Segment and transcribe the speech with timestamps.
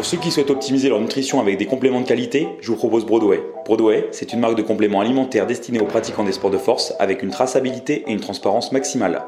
[0.00, 3.04] Pour ceux qui souhaitent optimiser leur nutrition avec des compléments de qualité, je vous propose
[3.04, 3.44] Broadway.
[3.66, 7.22] Broadway, c'est une marque de compléments alimentaires destinée aux pratiquants des sports de force avec
[7.22, 9.22] une traçabilité et une transparence maximale.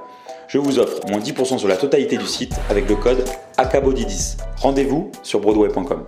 [0.49, 3.23] Je vous offre moins 10% sur la totalité du site avec le code
[3.59, 4.39] ACABODY10.
[4.63, 6.07] Rendez-vous sur broadway.com.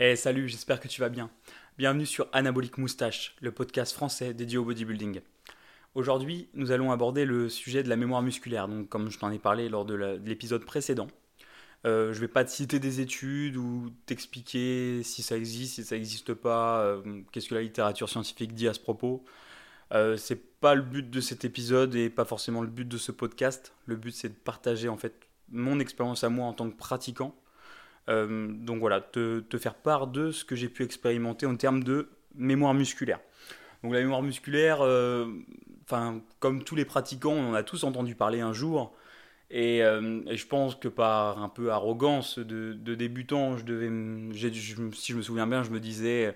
[0.00, 1.30] Eh salut, j'espère que tu vas bien.
[1.78, 5.20] Bienvenue sur Anabolic Moustache, le podcast français dédié au bodybuilding.
[5.94, 9.38] Aujourd'hui, nous allons aborder le sujet de la mémoire musculaire, donc comme je t'en ai
[9.38, 9.94] parlé lors de
[10.24, 11.06] l'épisode précédent.
[11.86, 15.84] Euh, je ne vais pas te citer des études ou t'expliquer si ça existe, si
[15.84, 19.22] ça n'existe pas, euh, qu'est-ce que la littérature scientifique dit à ce propos.
[19.92, 23.12] Euh, c'est pas le but de cet épisode et pas forcément le but de ce
[23.12, 23.74] podcast.
[23.86, 25.14] Le but c'est de partager en fait
[25.50, 27.34] mon expérience à moi en tant que pratiquant.
[28.08, 31.84] Euh, donc voilà, te, te, faire part de ce que j'ai pu expérimenter en termes
[31.84, 33.20] de mémoire musculaire.
[33.82, 34.80] Donc la mémoire musculaire,
[35.84, 38.94] enfin comme tous les pratiquants, on en a tous entendu parler un jour.
[39.54, 43.88] Euh, et, je pense que par un peu arrogance de, débutant, je devais,
[44.92, 46.34] si je me souviens bien, je me disais,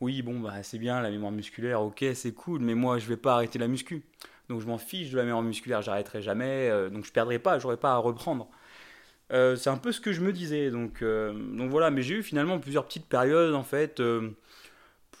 [0.00, 3.16] oui, bon, bah, c'est bien la mémoire musculaire, ok, c'est cool, mais moi, je vais
[3.16, 4.02] pas arrêter la muscu.
[4.48, 7.58] Donc je m'en fiche de la mémoire musculaire, j'arrêterai jamais, euh, donc je perdrai pas,
[7.58, 8.48] j'aurai pas à reprendre.
[9.32, 12.58] Euh, c'est un peu ce que je me disais, donc voilà, mais j'ai eu finalement
[12.58, 14.02] plusieurs petites périodes en fait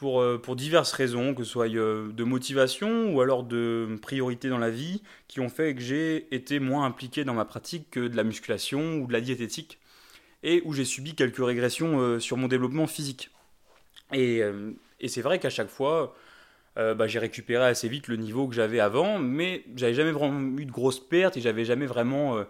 [0.00, 4.48] pour, euh, pour diverses raisons, que ce soit euh, de motivation ou alors de priorité
[4.48, 8.08] dans la vie, qui ont fait que j'ai été moins impliqué dans ma pratique que
[8.08, 9.78] de la musculation ou de la diététique,
[10.42, 13.30] et où j'ai subi quelques régressions euh, sur mon développement physique.
[14.14, 14.40] Et,
[15.00, 16.16] et c'est vrai qu'à chaque fois,
[16.74, 20.64] bah, j'ai récupéré assez vite le niveau que j'avais avant, mais j'avais jamais vraiment eu
[20.64, 22.44] de grosses pertes et j'avais jamais vraiment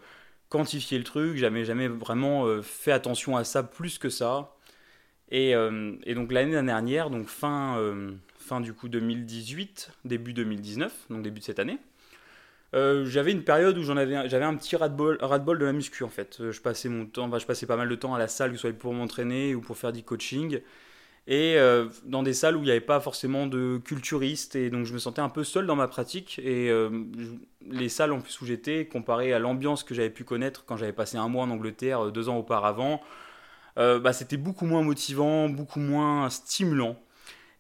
[0.49, 4.55] quantifié le truc, j'avais jamais vraiment fait attention à ça plus que ça.
[5.33, 11.23] Euh, et, donc l'année dernière, donc fin, euh, fin du coup 2018, début 2019, donc
[11.23, 11.79] début de cette année,
[12.75, 16.51] euh, j'avais une période où j'avais un petit ras-de-bol de la muscu en fait.
[16.51, 18.57] Je passais mon temps, bah, je passais pas mal de temps à la salle, que
[18.57, 20.61] ce soit pour m'entraîner ou pour faire du coaching,
[21.27, 21.57] et
[22.05, 24.99] dans des salles où il n'y avait pas forcément de culturistes, et donc je me
[24.99, 26.41] sentais un peu seul dans ma pratique.
[26.41, 26.73] Et
[27.71, 30.93] les salles en plus où j'étais, comparé à l'ambiance que j'avais pu connaître quand j'avais
[30.93, 33.01] passé un mois en Angleterre deux ans auparavant,
[33.77, 36.97] bah, c'était beaucoup moins motivant, beaucoup moins stimulant.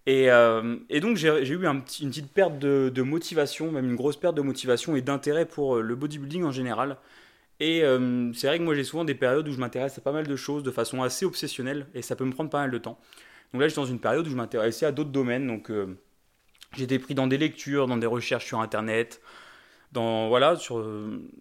[0.06, 4.42] Et, euh, donc j'ai eu une petite perte de, motivation, même une grosse perte de
[4.42, 6.96] motivation et d'intérêt pour euh, le bodybuilding en général.
[7.60, 7.82] Et
[8.34, 10.36] c'est vrai que moi j'ai souvent des périodes où je m'intéresse à pas mal de
[10.36, 12.98] choses de façon assez obsessionnelle et ça peut me prendre pas mal de temps.
[13.52, 15.46] Donc là je suis dans une période où je m'intéressais à d'autres domaines.
[15.46, 15.70] Donc
[16.74, 19.20] j'étais pris dans des lectures, dans des recherches sur internet,
[19.94, 20.84] voilà, sur,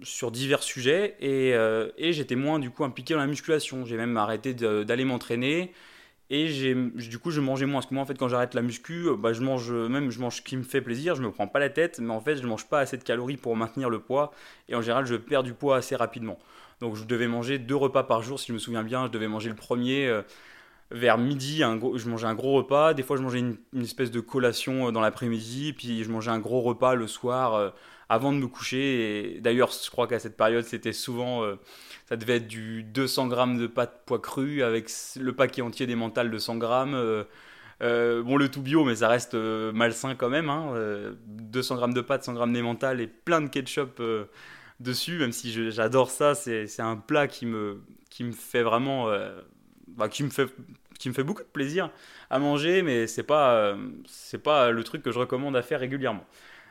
[0.01, 3.85] sur divers sujets et, euh, et j'étais moins du coup impliqué dans la musculation.
[3.85, 5.71] J'ai même arrêté d'aller m'entraîner
[6.31, 7.79] et j'ai, du coup je mangeais moins.
[7.79, 10.19] Parce que moi en fait quand j'arrête la muscu, euh, bah, je mange même je
[10.19, 12.37] mange ce qui me fait plaisir, je me prends pas la tête, mais en fait
[12.37, 14.31] je mange pas assez de calories pour maintenir le poids
[14.67, 16.37] et en général je perds du poids assez rapidement.
[16.79, 19.05] Donc je devais manger deux repas par jour si je me souviens bien.
[19.07, 20.07] Je devais manger le premier.
[20.07, 20.21] Euh,
[20.91, 22.95] vers midi, je mangeais un gros repas.
[22.95, 26.61] Des fois, je mangeais une espèce de collation dans l'après-midi, puis je mangeais un gros
[26.61, 27.73] repas le soir
[28.09, 29.37] avant de me coucher.
[29.41, 31.55] D'ailleurs, je crois qu'à cette période, c'était souvent, euh,
[32.07, 35.95] ça devait être du 200 grammes de pâte poids cru avec le paquet entier des
[35.95, 36.95] de 100 grammes.
[36.95, 37.23] Euh,
[37.81, 40.51] euh, bon, le tout bio, mais ça reste malsain quand même.
[41.27, 44.01] 200 hein, grammes de pâte, 100 grammes d'émental et plein de ketchup
[44.79, 46.33] dessus, même si j'adore ça.
[46.35, 49.07] C'est un plat qui me, qui me fait vraiment.
[49.87, 50.47] Bah, qui me fait
[50.99, 51.89] qui me fait beaucoup de plaisir
[52.29, 53.75] à manger, mais c'est pas
[54.43, 56.25] pas le truc que je recommande à faire régulièrement.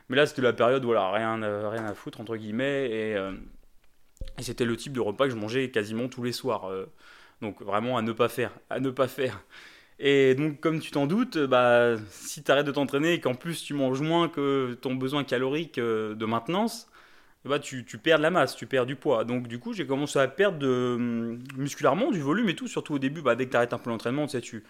[0.09, 1.35] Mais là, c'était la période, voilà, rien,
[1.69, 2.89] rien à foutre, entre guillemets.
[3.15, 3.33] Euh,
[4.37, 6.69] et, c'était le type de repas que je mangeais quasiment tous les soirs.
[6.69, 6.85] Euh.
[7.41, 9.43] donc vraiment à ne pas faire, à ne pas faire.
[9.99, 13.63] Et donc, comme tu t'en doutes, bah, si tu arrêtes de t'entraîner et qu'en plus
[13.63, 16.87] tu manges moins que ton besoin calorique euh, de maintenance,
[17.45, 19.23] bah, tu, perds de la masse, tu perds du poids.
[19.25, 22.99] Donc, du coup, j'ai commencé à perdre hum, musculairement du volume et tout, surtout au
[22.99, 23.21] début.
[23.21, 24.63] Bah, dès que tu arrêtes un peu l'entraînement, tu sais, tu,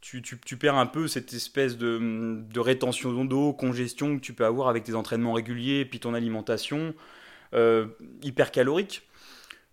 [0.00, 4.68] tu, tu, perds un peu cette espèce de, rétention d'eau, congestion que tu peux avoir
[4.68, 6.94] avec tes entraînements réguliers puis ton alimentation
[7.54, 7.86] euh,
[8.22, 9.02] hyper calorique.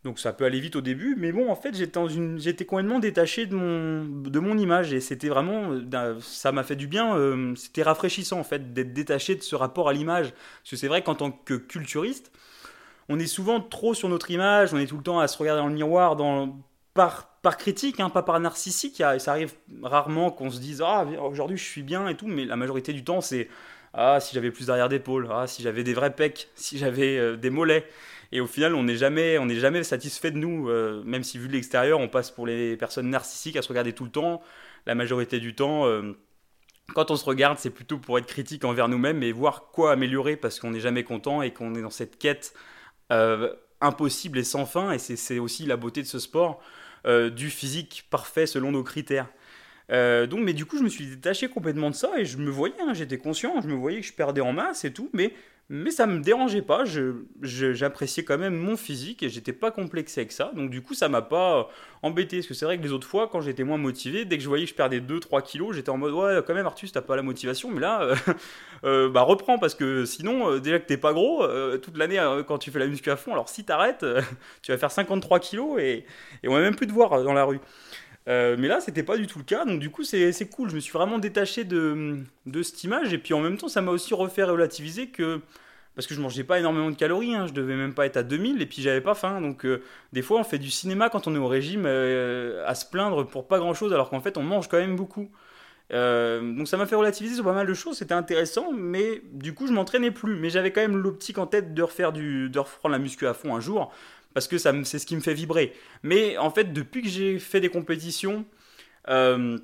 [0.04, 2.00] Donc ça peut aller vite au début, mais bon, en fait, j'étais,
[2.38, 5.80] j'étais complètement détaché de mon, de mon image et c'était vraiment,
[6.22, 9.90] ça m'a fait du bien, euh, c'était rafraîchissant en fait d'être détaché de ce rapport
[9.90, 10.32] à l'image.
[10.32, 12.32] Parce que c'est vrai qu'en tant que culturiste,
[13.10, 15.62] on est souvent trop sur notre image, on est tout le temps à se regarder
[15.62, 16.56] dans le miroir dans,
[16.94, 19.04] par, par critique, hein, pas par narcissique.
[19.20, 19.54] Ça arrive
[19.84, 23.04] rarement qu'on se dise Ah, aujourd'hui je suis bien et tout, mais la majorité du
[23.04, 23.50] temps, c'est
[23.94, 27.36] Ah, si j'avais plus derrière d'épaule, ah, si j'avais des vrais pecs, si j'avais euh,
[27.38, 27.88] des mollets.
[28.32, 31.48] Et au final, on n'est jamais, on jamais satisfait de nous, euh, même si vu
[31.48, 34.42] de l'extérieur, on passe pour les personnes narcissiques à se regarder tout le temps.
[34.88, 36.18] La majorité du temps, euh,
[36.96, 40.36] quand on se regarde, c'est plutôt pour être critique envers nous-mêmes et voir quoi améliorer
[40.36, 42.56] parce qu'on n'est jamais content et qu'on est dans cette quête
[43.82, 44.94] impossible et sans fin.
[44.94, 46.60] Et c'est aussi la beauté de ce sport
[47.06, 49.28] du physique parfait selon nos critères.
[49.90, 52.76] donc, mais du coup, je me suis détaché complètement de ça et je me voyais,
[52.82, 55.34] hein, j'étais conscient, je me voyais que je perdais en masse et tout, mais
[55.68, 56.84] mais ça me dérangeait pas,
[57.42, 60.52] j'appréciais quand même mon physique et j'étais pas complexé avec ça.
[60.56, 61.70] Donc du coup, ça m'a pas
[62.04, 62.38] embêté.
[62.38, 64.48] Parce que c'est vrai que les autres fois, quand j'étais moins motivé, dès que je
[64.48, 67.16] voyais que je perdais 2-3 kilos, j'étais en mode ouais, quand même, Artus, t'as pas
[67.16, 67.72] la motivation.
[67.72, 68.16] Mais là, euh,
[68.84, 71.44] euh, bah reprends parce que sinon, euh, déjà que t'es pas gros,
[71.80, 74.06] toute l'année quand tu fais la muscu à fond, alors si t'arrêtes,
[74.62, 76.06] tu vas faire 53 kilos et,
[76.44, 77.60] et on va même plus te voir dans la rue.
[78.28, 80.70] Euh, mais là, c'était pas du tout le cas, donc du coup, c'est cool.
[80.70, 82.24] Je me suis vraiment détaché de,
[82.64, 85.42] cette image, et puis en même temps, ça m'a aussi refait relativiser que.
[85.96, 88.24] Parce que je mangeais pas énormément de calories, hein, je devais même pas être à
[88.24, 89.40] 2000, et puis j'avais pas faim.
[89.40, 89.82] Donc, euh,
[90.12, 93.26] des fois, on fait du cinéma quand on est au régime euh, à se plaindre
[93.26, 95.30] pour pas grand chose, alors qu'en fait, on mange quand même beaucoup.
[95.92, 99.68] donc, ça m'a fait relativiser sur pas mal de choses, c'était intéressant, mais du coup,
[99.68, 100.36] je m'entraînais plus.
[100.36, 103.34] Mais j'avais quand même l'optique en tête de refaire du, de reprendre la muscu à
[103.34, 103.94] fond un jour
[104.36, 105.74] parce que c'est ce qui me fait vibrer.
[106.04, 108.46] Mais en fait, depuis que j'ai fait des compétitions,
[109.08, 109.58] euh,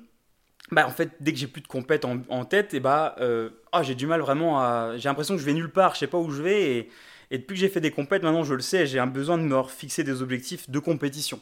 [0.70, 3.82] bah, en fait, dès que j'ai plus de compète en, tête, et bah, euh, ah,
[3.82, 4.94] j'ai du mal vraiment à.
[4.96, 6.62] J'ai l'impression que je vais nulle part, je sais pas où je vais.
[6.62, 6.88] Et,
[7.30, 9.42] et depuis que j'ai fait des compètes, maintenant je le sais, j'ai un besoin de
[9.42, 11.38] me fixer des objectifs de compétition.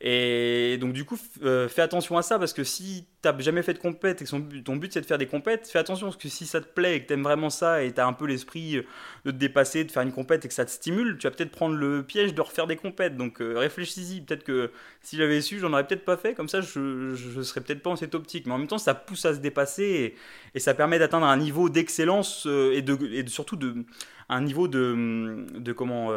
[0.00, 3.74] Et donc du coup, euh, fais attention à ça parce que si t'as jamais fait
[3.74, 6.28] de compète et que ton but c'est de faire des compètes, fais attention parce que
[6.28, 8.82] si ça te plaît et que t'aimes vraiment ça et t'as un peu l'esprit euh,
[9.24, 11.50] de te dépasser, de faire une compète et que ça te stimule, tu vas peut-être
[11.50, 13.16] prendre le piège de refaire des compètes.
[13.16, 14.20] Donc euh, réfléchis-y.
[14.20, 14.70] Peut-être que
[15.02, 16.34] si j'avais su, j'en aurais peut-être pas fait.
[16.34, 18.46] Comme ça, je, je serais peut-être pas en cette optique.
[18.46, 20.14] Mais en même temps, ça pousse à se dépasser
[20.54, 23.84] et, ça permet d'atteindre un niveau d'excellence et, de, surtout de
[24.28, 26.12] un niveau de, de comment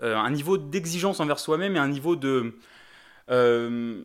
[0.00, 2.54] un niveau d'exigence envers soi-même et un niveau de.
[3.30, 4.02] Euh,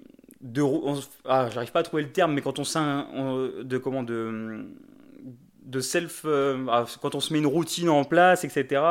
[1.25, 4.65] ah, j'arrive pas à trouver le terme, mais quand on, de comment de
[5.67, 8.81] de self, euh, ah, quand on se met une routine en place, etc.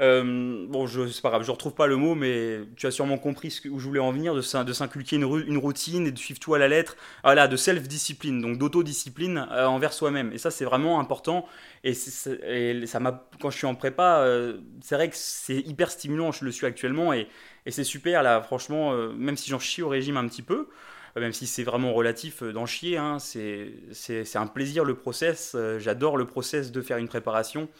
[0.00, 3.56] Euh, bon, c'est pas grave, je retrouve pas le mot, mais tu as sûrement compris
[3.70, 5.24] où je voulais en venir, de, s'inculquer une,
[5.58, 6.96] routine et de suivre tout à la lettre.
[7.22, 10.32] Voilà, de self-discipline, donc d'autodiscipline euh, envers soi-même.
[10.32, 11.46] Et ça, c'est vraiment important.
[11.84, 16.32] Et, ça m'a, quand je suis en prépa, euh, c'est vrai que c'est hyper stimulant,
[16.32, 17.28] je le suis actuellement, et,
[17.68, 20.68] c'est super, là, franchement, même si j'en chie au régime un petit peu,
[21.16, 26.26] même si c'est vraiment relatif d'en chier, hein, c'est un plaisir le process, j'adore le
[26.26, 27.70] process de faire une préparation.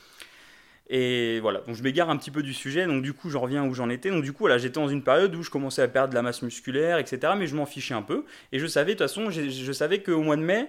[0.90, 3.64] Et voilà, donc je m'égare un petit peu du sujet, donc du coup j'en reviens
[3.64, 4.10] où j'en étais.
[4.10, 6.22] Donc du coup, là j'étais dans une période où je commençais à perdre de la
[6.22, 7.32] masse musculaire, etc.
[7.38, 8.25] Mais je m'en fichais un peu.
[8.52, 10.69] Et je savais, de toute façon, je savais qu'au mois de mai,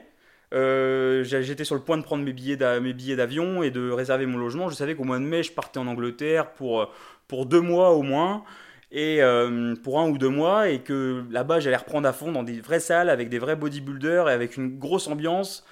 [0.54, 4.70] euh, j'étais sur le point de prendre mes billets d'avion et de réserver mon logement.
[4.70, 6.86] Je savais qu'au mois de mai, je partais en Angleterre pour, euh,
[7.28, 8.44] pour deux mois au moins.
[8.92, 12.44] Et euh, pour un ou deux mois, et que là-bas j'allais reprendre à fond dans
[12.44, 15.66] des vraies salles avec des vrais bodybuilders et avec une grosse ambiance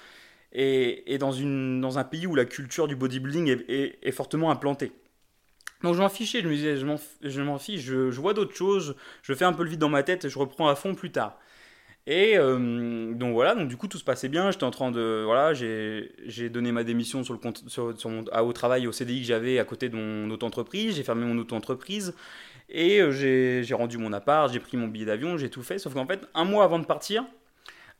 [0.54, 4.92] et, dans, un pays où la culture du bodybuilding est, fortement implantée.
[5.82, 9.34] Donc je m'en fichais, je me disais, je m'en fiche, je, vois d'autres choses, je
[9.34, 11.38] fais un peu le vide dans ma tête et je reprends à fond plus tard.
[12.06, 15.22] Et euh, donc voilà, donc du coup tout se passait bien, j'étais en train de...
[15.24, 19.26] Voilà, j'ai donné ma démission sur le compte, sur, mon, au travail, au CDI que
[19.26, 22.14] j'avais à côté de mon auto-entreprise, j'ai fermé mon auto-entreprise
[22.68, 25.94] et euh, j'ai rendu mon appart, j'ai pris mon billet d'avion, j'ai tout fait, sauf
[25.94, 27.24] qu'en fait un mois avant de partir,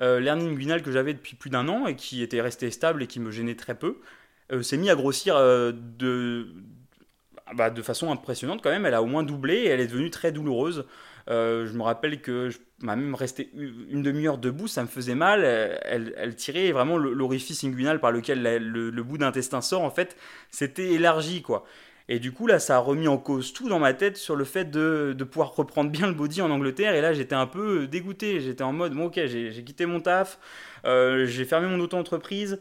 [0.05, 3.07] euh, l'hernie inguinale que j'avais depuis plus d'un an et qui était restée stable et
[3.07, 4.01] qui me gênait très peu,
[4.53, 6.49] euh, s'est mis à grossir euh, de,
[7.55, 8.85] bah, de façon impressionnante quand même.
[8.85, 10.85] Elle a au moins doublé et elle est devenue très douloureuse.
[11.29, 15.43] je me rappelle que je m'a même resté une demi-heure debout, ça me faisait mal.
[15.43, 19.83] Elle, tirait vraiment l'orifice inguinal par lequel le, le, bout d'intestin sort.
[19.83, 20.17] En fait,
[20.51, 21.65] c'était élargi quoi.
[22.09, 24.45] Et du coup, là, ça a remis en cause tout dans ma tête sur le
[24.45, 26.95] fait de, de pouvoir reprendre bien le body en Angleterre.
[26.95, 28.41] Et là, j'étais un peu dégoûté.
[28.41, 30.39] J'étais en mode, bon, ok, j'ai quitté mon taf,
[30.85, 32.61] euh, j'ai fermé mon auto-entreprise,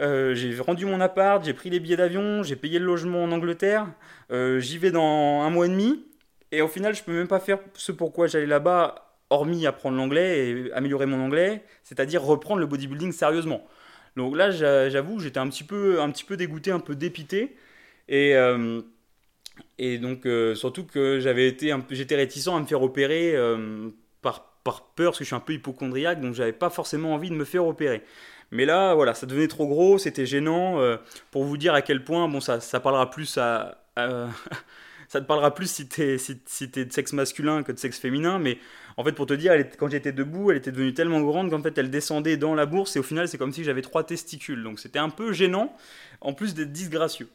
[0.00, 3.32] euh, j'ai rendu mon appart, j'ai pris les billets d'avion, j'ai payé le logement en
[3.32, 3.88] Angleterre.
[4.30, 6.04] Euh, j'y vais dans un mois et demi.
[6.52, 10.48] Et au final, je peux même pas faire ce pourquoi j'allais là-bas, hormis apprendre l'anglais
[10.50, 13.66] et améliorer mon anglais, c'est-à-dire reprendre le bodybuilding sérieusement.
[14.16, 17.56] Donc là, j'avoue, j'étais un petit peu, un petit peu dégoûté, un peu dépité.
[18.08, 18.80] Et, euh,
[19.78, 23.90] et donc, euh, surtout que j'avais été j'étais réticent à me faire opérer euh,
[24.22, 27.30] par, par peur, parce que je suis un peu hypochondriaque, donc j'avais pas forcément envie
[27.30, 28.02] de me faire opérer.
[28.50, 30.80] Mais là, voilà, ça devenait trop gros, c'était gênant.
[31.30, 33.84] pour vous dire à quel point, bon, ça, ça parlera plus à,
[35.08, 38.38] ça te parlera plus si t'es si, si de sexe masculin que de sexe féminin,
[38.38, 38.58] mais
[38.98, 41.78] en fait, pour te dire, quand j'étais debout, elle était devenue tellement grande qu'en fait,
[41.78, 44.60] elle descendait dans la bourse et au final, c'est comme si j'avais trois testicules.
[44.64, 45.72] Donc, c'était un peu gênant,
[46.20, 47.28] en plus d'être disgracieux.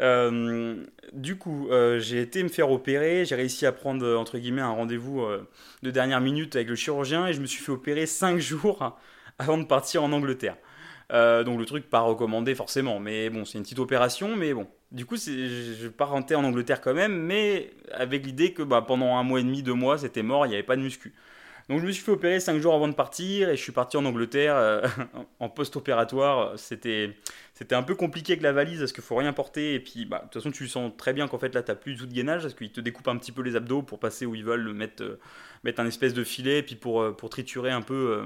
[0.00, 3.24] Euh, du coup, euh, j'ai été me faire opérer.
[3.24, 5.48] J'ai réussi à prendre entre guillemets un rendez-vous euh,
[5.82, 8.98] de dernière minute avec le chirurgien et je me suis fait opérer 5 jours
[9.38, 10.56] avant de partir en Angleterre.
[11.10, 15.06] donc le truc pas recommandé forcément, mais bon, c'est une petite opération, mais bon, du
[15.06, 19.40] coup, je rentrer en Angleterre quand même, mais avec l'idée que bah, pendant un mois
[19.40, 21.14] et demi, deux mois, c'était mort, il n'y avait pas de muscu.
[21.68, 23.96] Donc je me suis fait opérer cinq jours avant de partir et je suis parti
[23.96, 24.86] en Angleterre euh,
[25.40, 26.58] en post-opératoire.
[26.58, 27.16] C'était,
[27.54, 30.18] c'était un peu compliqué avec la valise parce qu'il faut rien porter et puis bah,
[30.18, 32.06] de toute façon tu sens très bien qu'en fait là tu n'as plus du tout
[32.06, 34.44] de gainage parce qu'ils te découpent un petit peu les abdos pour passer où ils
[34.44, 35.20] veulent, mettre, euh,
[35.64, 38.22] mettre un espèce de filet et puis pour, euh, pour triturer un peu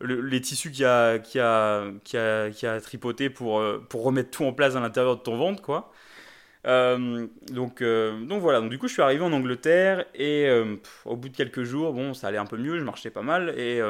[0.00, 4.44] les tissus qui a, qui a, qui a, qui a tripoté pour, pour remettre tout
[4.44, 5.92] en place à l'intérieur de ton ventre quoi.
[6.66, 10.76] Euh, donc, euh, donc voilà, donc du coup je suis arrivé en Angleterre et euh,
[11.04, 13.50] au bout de quelques jours, bon ça allait un peu mieux, je marchais pas mal
[13.58, 13.80] et,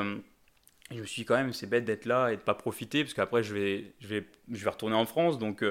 [0.91, 3.15] je me suis dit quand même c'est bête d'être là et de pas profiter parce
[3.15, 5.39] qu'après je vais, je, vais, je vais retourner en France.
[5.39, 5.65] Donc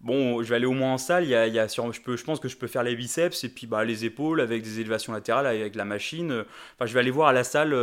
[0.00, 2.24] bon je vais aller au moins en salle, y a, y a je, peux, je
[2.24, 5.12] pense que je peux faire les biceps et puis bah, les épaules avec des élévations
[5.12, 6.44] latérales avec la machine.
[6.74, 7.74] Enfin je vais aller voir à la salle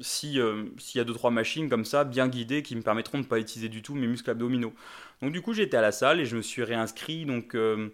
[0.00, 0.38] si
[0.78, 3.28] s'il y a deux trois machines comme ça bien guidées qui me permettront de ne
[3.28, 4.72] pas utiliser du tout mes muscles abdominaux.
[5.22, 7.24] Donc du coup j'étais à la salle et je me suis réinscrit.
[7.26, 7.88] Donc euh,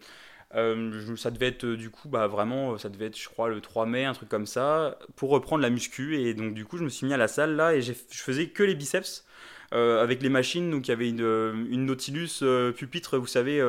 [0.55, 3.85] euh, ça devait être du coup bah vraiment ça devait être je crois le 3
[3.85, 6.89] mai un truc comme ça pour reprendre la muscu et donc du coup je me
[6.89, 9.27] suis mis à la salle là et je faisais que les biceps
[9.75, 12.43] euh, avec les machines donc il y avait une, une Nautilus
[12.77, 13.63] pupitre vous savez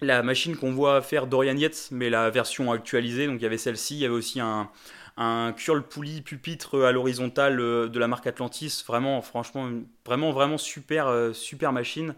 [0.00, 3.58] la machine qu'on voit faire Dorian Yates mais la version actualisée donc il y avait
[3.58, 4.70] celle-ci il y avait aussi un
[5.16, 8.82] un curl poulie pupitre à l'horizontale euh, de la marque Atlantis.
[8.86, 9.70] Vraiment, franchement,
[10.04, 12.14] vraiment, vraiment super, euh, super machine.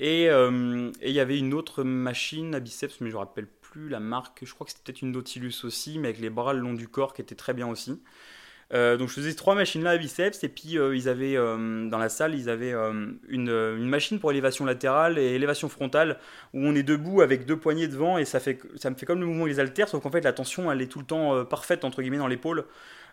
[0.00, 3.88] Euh, et il y avait une autre machine à biceps, mais je ne rappelle plus
[3.88, 4.44] la marque.
[4.44, 6.88] Je crois que c'était peut-être une Nautilus aussi, mais avec les bras le long du
[6.88, 8.00] corps qui était très bien aussi.
[8.74, 11.90] Euh, donc je faisais trois machines là à biceps et puis euh, ils avaient euh,
[11.90, 12.72] dans la salle ils avaient
[13.28, 16.18] une, machine pour élévation latérale et élévation frontale
[16.54, 19.20] où on est debout avec deux poignées devant et ça fait ça me fait comme
[19.20, 21.84] le mouvement des haltères sauf qu'en fait la tension elle est tout le temps parfaite
[21.84, 22.64] entre guillemets dans l'épaule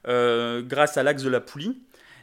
[0.05, 1.81] grâce à l'axe de la poulie.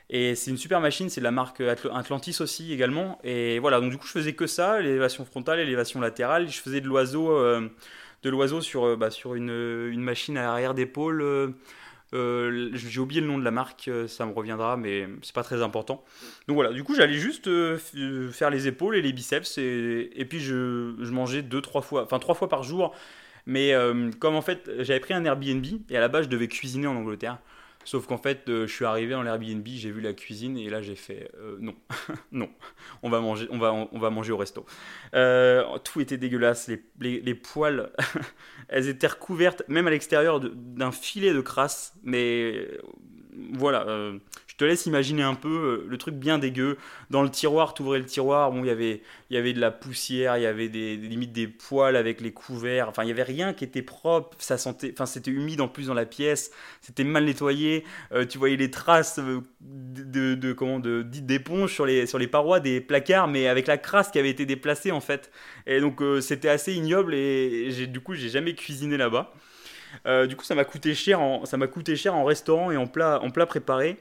[0.08, 3.18] Et c'est une super machine c'est de la marque Atlantis aussi également.
[3.22, 6.48] Et voilà donc du coup je faisais que ça l'élévation frontale élévation latérale.
[6.48, 7.38] Je faisais de l'oiseau
[8.22, 11.54] de l'oiseau sur bah, sur une, machine à l'arrière d'épaule
[12.14, 15.42] euh, j'ai oublié le nom de la marque, euh, ça me reviendra, mais c'est pas
[15.42, 16.04] très important.
[16.46, 17.78] Donc voilà, du coup j'allais juste euh,
[18.30, 22.18] faire les épaules et les biceps et, puis je, je, mangeais deux, trois fois, enfin
[22.18, 22.94] trois fois par jour.
[23.48, 23.72] Mais
[24.18, 26.96] comme en fait j'avais pris un Airbnb et à la base je devais cuisiner en
[26.96, 27.38] Angleterre.
[27.86, 30.82] Sauf qu'en fait, euh, je suis arrivé dans l'Airbnb, j'ai vu la cuisine et là
[30.82, 31.76] j'ai fait euh, non,
[32.32, 32.50] non,
[33.04, 34.66] on va manger, on va, on, va manger au resto.
[35.14, 37.92] Euh, tout était dégueulasse, les, les, poils,
[38.68, 41.94] elles étaient recouvertes, même à l'extérieur, d'un filet de crasse.
[42.02, 42.68] Mais
[43.52, 43.84] voilà,
[44.56, 46.78] je te laisse imaginer un peu euh, le truc bien dégueu.
[47.10, 50.38] Dans le tiroir, tu ouvrais le tiroir, bon, y il y avait de la poussière,
[50.38, 52.88] il y avait des, limites des poils avec les couverts.
[52.88, 54.34] Enfin, il y avait rien qui était propre.
[54.40, 56.52] Ça sentait, enfin, c'était humide en plus dans la pièce.
[56.80, 57.84] C'était mal nettoyé.
[58.12, 62.26] Euh, tu voyais les traces euh, de, de, comment de d'éponge sur les sur les
[62.26, 65.30] parois des placards, mais avec la crasse qui avait été déplacée en fait.
[65.66, 69.34] Et donc c'était assez ignoble et, du coup j'ai jamais cuisiné là-bas.
[70.26, 72.86] Du coup, ça m'a coûté cher en, ça m'a coûté cher en restaurant et en
[72.86, 73.98] plat, en plat préparé.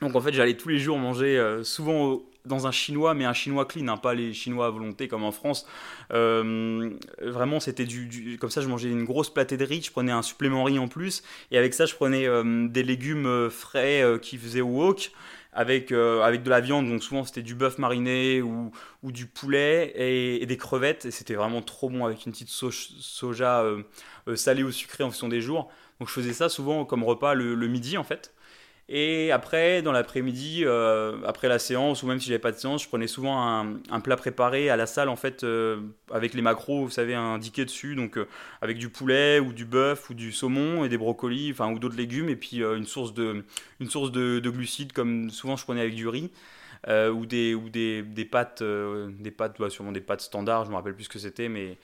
[0.00, 3.34] Donc en fait, j'allais tous les jours manger, euh, souvent dans un chinois, mais un
[3.34, 5.66] chinois clean, hein, pas les chinois à volonté comme en France.
[6.12, 6.90] Euh,
[7.20, 10.22] vraiment, c'était du, Comme ça, je mangeais une grosse platée de riz, je prenais un
[10.22, 14.62] supplément riz en plus, et avec ça, je prenais euh, des légumes frais qui faisaient
[14.62, 15.12] wok.
[15.52, 18.70] Avec, avec de la viande, donc souvent c'était du bœuf mariné ou,
[19.02, 23.64] ou du poulet et, des crevettes, et c'était vraiment trop bon avec une petite soja
[24.36, 25.68] salée ou sucrée en fonction des jours.
[25.98, 28.32] Donc je faisais ça souvent comme repas le midi en fait.
[28.92, 32.82] Et après, dans l'après-midi, euh, après la séance, ou même si j'avais pas de séance,
[32.82, 33.40] je prenais souvent
[33.88, 35.80] un, plat préparé à la salle, en fait, euh,
[36.10, 38.26] avec les macros, vous savez, indiqués dessus, donc euh,
[38.60, 41.96] avec du poulet, ou du bœuf, ou du saumon, et des brocolis, enfin, ou d'autres
[41.96, 43.44] légumes, et puis une source, de,
[43.78, 46.32] une source de, glucides, comme souvent je prenais avec du riz.
[46.88, 50.94] ou des ou des, pâtes des pâtes bah, sûrement des pâtes standards je me rappelle
[50.94, 51.76] plus ce que c'était mais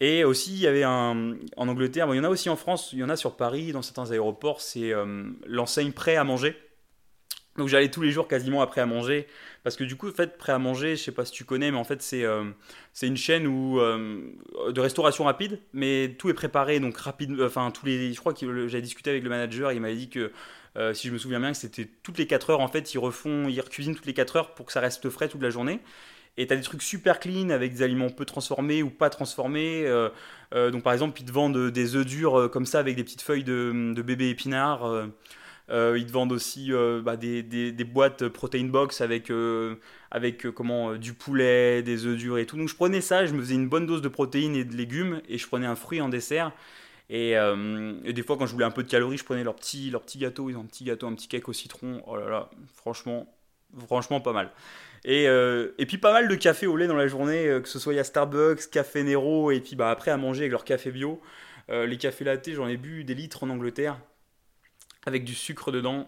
[0.00, 2.90] et aussi, il y avait un, en Angleterre, il y en a aussi en France,
[2.92, 6.56] il y en a sur Paris, dans certains aéroports, c'est euh, l'enseigne prêt à manger.
[7.56, 9.28] Donc j'allais tous les jours quasiment après à manger,
[9.62, 11.70] parce que du coup, en fait, prêt à manger, je sais pas si tu connais,
[11.70, 12.42] mais en fait, c'est euh,
[13.02, 14.32] une chaîne où, euh,
[14.72, 18.66] de restauration rapide, mais tout est préparé, donc rapide, enfin, tous les, je crois que
[18.66, 20.32] j'avais discuté avec le manager, il m'avait dit que,
[20.92, 23.46] si je me souviens bien, que c'était toutes les 4 heures, en fait, ils refont,
[23.48, 25.80] ils recuisinent toutes les 4 heures pour que ça reste frais toute la journée.
[26.36, 29.84] Et tu as des trucs super clean avec des aliments peu transformés ou pas transformés.
[29.86, 30.08] Euh,
[30.54, 33.04] euh, donc par exemple, ils te vendent des œufs durs euh, comme ça avec des
[33.04, 34.82] petites feuilles de, bébé épinard.
[35.68, 36.72] ils te vendent aussi
[37.04, 39.30] bah, des, boîtes protein box avec,
[40.10, 42.56] avec comment, du poulet, des œufs durs et tout.
[42.56, 45.20] Donc je prenais ça, je me faisais une bonne dose de protéines et de légumes
[45.28, 46.52] et je prenais un fruit en dessert.
[47.10, 49.90] Et, et, des fois, quand je voulais un peu de calories, je prenais leur petit,
[49.90, 50.50] leur petit gâteau.
[50.50, 52.02] Ils ont un petit gâteau, un petit cake au citron.
[52.06, 53.28] Oh là là, franchement,
[53.86, 54.50] franchement pas mal.
[55.04, 57.98] Et, et, puis pas mal de café au lait dans la journée, que ce soit
[57.98, 61.20] à Starbucks, Café Nero, et puis bah, après à manger avec leur café bio.
[61.68, 63.98] les cafés latte, j'en ai bu des litres en Angleterre,
[65.04, 66.06] avec du sucre dedans.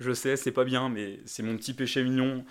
[0.00, 2.44] je sais, c'est pas bien, mais c'est mon petit péché mignon.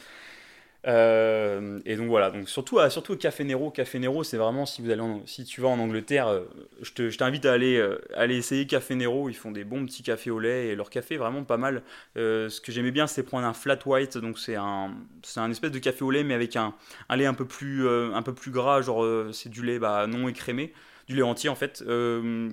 [0.88, 3.70] Euh, et donc voilà, donc surtout, surtout au Café Nero.
[3.70, 6.42] Café Nero, c'est vraiment si, vous allez si tu vas en Angleterre, euh,
[6.82, 9.30] je t'invite à aller, euh, aller essayer Café Nero.
[9.30, 11.84] Ils font des bons petits cafés au lait et leur café est vraiment pas mal.
[12.16, 14.96] ce que j'aimais bien, c'est prendre un flat white, donc c'est un,
[15.36, 16.74] un espèce de café au lait, mais avec un,
[17.10, 20.28] un lait un peu plus, un peu plus gras, genre c'est du lait bah, non
[20.28, 20.74] écrémé,
[21.08, 21.84] du lait entier en fait,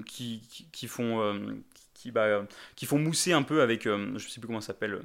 [0.06, 0.42] qui,
[0.72, 1.62] qui, font.
[1.94, 2.44] qui, bah,
[2.76, 5.00] qui font mousser un peu avec, je sais plus comment ça s'appelle,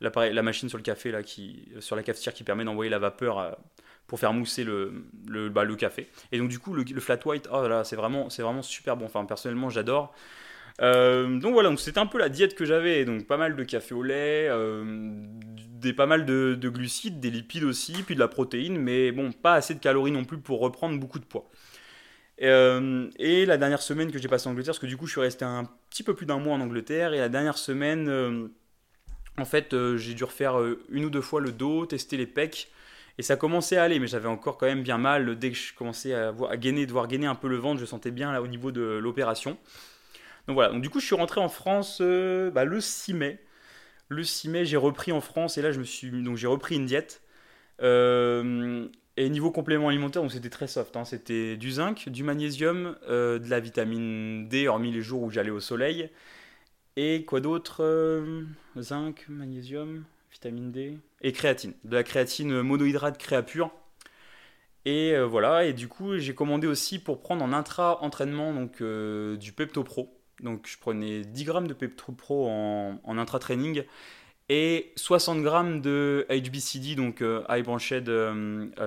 [0.00, 3.38] la machine sur le café, là, qui, sur la cafetière qui permet d'envoyer la vapeur
[3.38, 3.50] euh,
[4.06, 6.08] pour faire mousser le, le, bah, le, café.
[6.32, 9.06] Et donc du coup, le, flat white, oh là, c'est vraiment, c'est vraiment super bon.
[9.06, 10.14] Enfin, personnellement, j'adore.
[10.80, 13.04] Euh, donc voilà, donc c'était un peu la diète que j'avais.
[13.04, 14.84] Donc pas mal de café au lait, euh,
[15.56, 19.54] des, pas mal de, glucides, des lipides aussi, puis de la protéine, mais bon, pas
[19.54, 21.50] assez de calories non plus pour reprendre beaucoup de poids.
[22.38, 25.20] et la dernière semaine que j'ai passée en Angleterre, parce que du coup je suis
[25.20, 28.48] resté un petit peu plus d'un mois en Angleterre, et la dernière semaine,
[29.38, 32.26] en fait, euh, j'ai dû refaire euh, une ou deux fois le dos, tester les
[32.26, 32.70] pecs.
[33.18, 35.38] Et ça commençait à aller, mais j'avais encore quand même bien mal.
[35.38, 38.32] Dès que je commençais à, gainer, devoir gainer un peu le ventre, je sentais bien
[38.32, 39.56] là au niveau de l'opération.
[40.46, 43.38] Donc voilà, donc du coup je suis rentré en France euh, bah, le 6 mai.
[44.08, 46.76] Le 6 mai, j'ai repris en France et là je me suis donc j'ai repris
[46.76, 47.22] une diète.
[47.80, 50.96] et niveau complément alimentaire, donc c'était très soft.
[50.96, 51.04] Hein.
[51.04, 55.60] C'était du zinc, du magnésium, de la vitamine D, hormis les jours où j'allais au
[55.60, 56.08] soleil,
[56.98, 58.42] et quoi d'autre euh,
[58.76, 61.72] Zinc, magnésium, vitamine D et créatine.
[61.84, 63.70] De la créatine monohydrate créa pur.
[64.84, 69.52] Et euh, voilà, et du coup, j'ai commandé aussi pour prendre en intra-entraînement euh, du
[69.52, 70.12] Pepto Pro.
[70.40, 73.84] Donc, je prenais 10 grammes de Pepto Pro en, en intra-training
[74.48, 78.10] et 60 grammes de HBCD, donc High Branched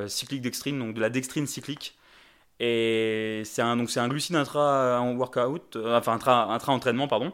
[0.08, 1.98] Cyclic Dextrine, donc de la dextrine cyclique.
[2.64, 7.34] Et c'est un, donc c'est un glucide intra-workout, enfin intra-entraînement, pardon.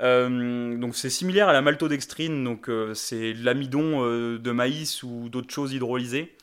[0.00, 5.28] Euh, donc c'est similaire à la maltodextrine, donc euh, c'est l'amidon euh, de maïs ou
[5.28, 6.34] d'autres choses hydrolysées.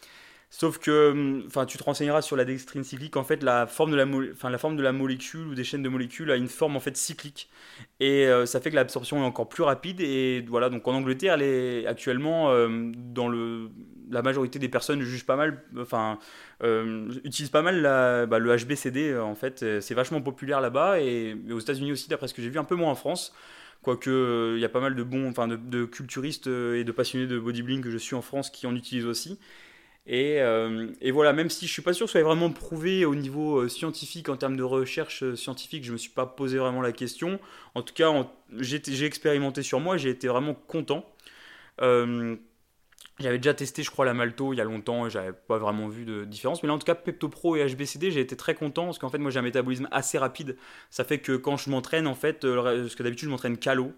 [0.50, 3.18] Sauf que, enfin, tu te renseigneras sur la dextrine cyclique.
[3.18, 4.06] En fait, la forme de la,
[4.50, 6.96] la forme de la molécule ou des chaînes de molécules a une forme en fait
[6.96, 7.50] cyclique,
[8.00, 10.02] et ça fait que l'absorption est encore plus rapide.
[10.02, 12.50] Et voilà, donc en Angleterre, elle est actuellement
[13.14, 13.70] dans le,
[14.12, 16.20] la majorité des personnes jugent pas mal, enfin,
[17.24, 17.82] utilisent pas mal
[18.28, 19.18] bah, le HBCD.
[19.18, 22.60] En fait, c'est vachement populaire là-bas et, aux États-Unis aussi, d'après ce que j'ai vu,
[22.60, 23.34] un peu moins en France.
[23.82, 27.40] Quoique, il y a pas mal de bons, enfin, de, culturistes et de passionnés de
[27.40, 29.40] bodybuilding que je suis en France qui en utilisent aussi.
[30.10, 33.16] Euh, et, voilà, même si je suis pas sûr que ce soit vraiment prouvé au
[33.16, 36.82] niveau euh, scientifique, en termes de recherche euh, scientifique, je me suis pas posé vraiment
[36.82, 37.40] la question.
[37.76, 38.12] En tout cas,
[38.58, 41.06] j'ai expérimenté sur moi, j'ai été vraiment content.
[43.22, 45.88] J'avais déjà testé, je crois, la Malto il y a longtemps et j'avais pas vraiment
[45.88, 46.64] vu de différence.
[46.64, 49.10] Mais là, en tout cas, Pepto Pro et HBCD, j'ai été très content parce qu'en
[49.10, 50.58] fait, moi, j'ai un métabolisme assez rapide.
[50.90, 53.94] Ça fait que quand je m'entraîne, en fait, parce que d'habitude, je m'entraîne calo.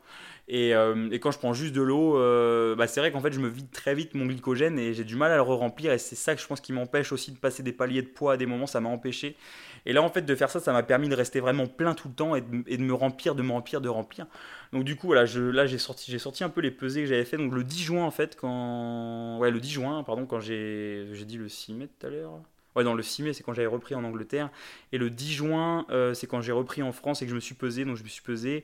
[0.52, 3.40] Euh, et, quand je prends juste de l'eau, euh, bah c'est vrai qu'en fait je
[3.40, 6.18] me vide très vite mon glycogène et j'ai du mal à le remplir et c'est
[6.18, 8.46] ça que je pense qui m'empêche aussi de passer des paliers de poids à des
[8.46, 9.38] moments, ça m'a empêché.
[9.86, 12.08] Et là en fait de faire ça, ça m'a permis de rester vraiment plein tout
[12.08, 14.28] le temps et de, me remplir, de me remplir, de remplir.
[14.72, 17.26] Donc du coup voilà, là j'ai sorti, j'ai sorti un peu les pesées que j'avais
[17.26, 17.38] fait.
[17.38, 19.38] Donc le 10 juin en fait, quand...
[19.40, 22.40] Ouais le 10 juin, pardon, quand j'ai, j'ai dit le 6 mai tout à l'heure.
[22.76, 24.50] Ouais, non, le 6 mai, c'est quand j'avais repris en Angleterre.
[24.92, 27.40] Et le 10 juin, euh, c'est quand j'ai repris en France et que je me
[27.40, 27.86] suis pesé.
[27.86, 28.64] Donc je me suis pesé.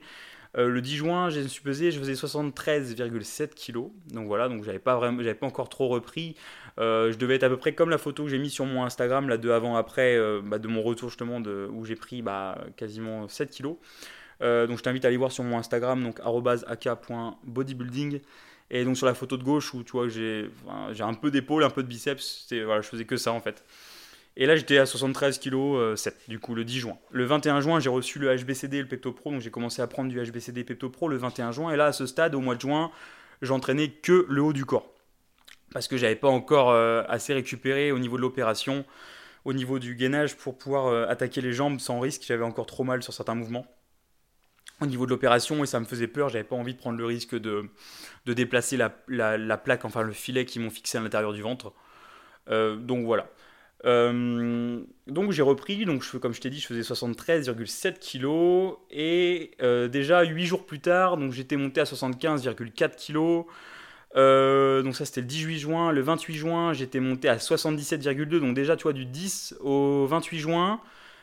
[0.57, 3.89] Euh, le 10 juin, suis pesé, je faisais 73,7 kg.
[4.13, 6.35] Donc voilà, donc j'avais pas vraiment, j'avais pas encore trop repris.
[6.79, 8.83] Euh, je devais être à peu près comme la photo que j'ai mise sur mon
[8.83, 13.27] Instagram, là, de avant-après, euh, bah, de mon retour justement, où j'ai pris bah, quasiment
[13.27, 13.63] 7 kg.
[13.63, 16.19] donc je t'invite à aller voir sur mon Instagram, donc
[16.67, 18.21] aka.bodybuilding.
[18.71, 20.47] Et donc sur la photo de gauche où tu vois j'ai
[20.91, 23.63] j'ai un peu d'épaule, un peu de biceps, voilà, je faisais que ça en fait.
[24.37, 26.97] Et là, j'étais à 73 kg 7, du coup, le 10 juin.
[27.11, 29.87] Le 21 juin, j'ai reçu le HBCD et le Pepto Pro, donc j'ai commencé à
[29.87, 31.71] prendre du HBCD et Pepto Pro le 21 juin.
[31.71, 32.91] Et là, à ce stade, au mois de juin,
[33.41, 34.93] j'entraînais que le haut du corps.
[35.71, 38.85] Parce que j'avais pas encore euh, assez récupéré au niveau de l'opération,
[39.45, 42.23] au niveau du gainage pour pouvoir euh, attaquer les jambes sans risque.
[42.25, 43.65] J'avais encore trop mal sur certains mouvements
[44.81, 46.29] au niveau de l'opération et ça me faisait peur.
[46.29, 47.69] J'avais pas envie de prendre le risque de,
[48.25, 51.73] de déplacer la, la, plaque, enfin le filet qui m'ont fixé à l'intérieur du ventre.
[52.49, 53.29] Euh, donc voilà.
[53.85, 59.87] Euh, donc j'ai repris, donc comme je t'ai dit, je faisais 73,7 kg et euh,
[59.87, 63.45] déjà 8 jours plus tard, donc j'étais monté à 75,4 kg.
[64.15, 65.91] Euh, donc ça c'était le 18 juin.
[65.91, 68.39] Le 28 juin, j'étais monté à 77,2.
[68.39, 70.81] Donc déjà, tu vois, du 10 au 28 juin,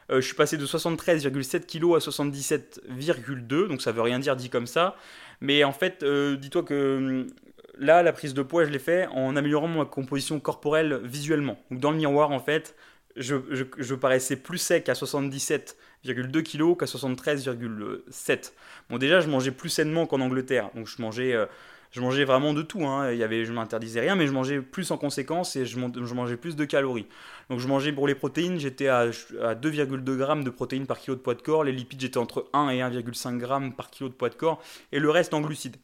[0.08, 3.68] je suis passé de 73,7 kg à 77,2.
[3.68, 4.96] Donc ça veut rien dire dit comme ça.
[5.40, 7.26] Mais en fait, dis-toi que
[7.78, 11.58] là, la prise de poids, je l'ai fait en améliorant ma composition corporelle visuellement.
[11.70, 12.74] Donc dans le miroir, en fait,
[13.16, 18.52] je, paraissais plus sec à 77,2 kg qu'à 73,7.
[18.90, 20.70] Bon, déjà, je mangeais plus sainement qu'en Angleterre.
[20.74, 21.46] Donc je mangeais, euh,
[21.92, 22.86] je mangeais vraiment de tout.
[22.86, 23.12] Hein.
[23.12, 26.36] Il y avait, je m'interdisais rien, mais je mangeais plus en conséquence et je, mangeais
[26.36, 27.06] plus de calories.
[27.48, 31.16] Donc je mangeais pour les protéines, j'étais à, à 2,2 grammes de protéines par kilo
[31.16, 31.64] de poids de corps.
[31.64, 34.62] Les lipides, j'étais entre 1 et 1,5 grammes par kilo de poids de corps.
[34.92, 35.76] Et le reste en glucides.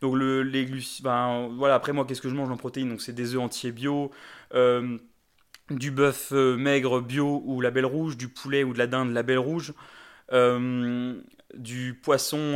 [0.00, 0.66] Donc le, les
[1.02, 2.88] ben, voilà, après moi, qu'est-ce que je mange en protéines?
[2.88, 4.10] Donc c'est des œufs entiers bio.
[4.54, 4.98] Euh,
[5.70, 9.38] du bœuf euh, maigre bio ou label rouge, du poulet ou de la dinde label
[9.38, 9.72] rouge,
[10.32, 11.14] euh,
[11.54, 12.54] du poisson